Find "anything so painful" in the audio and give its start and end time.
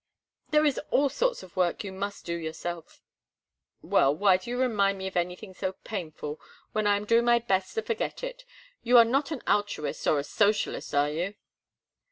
5.15-6.41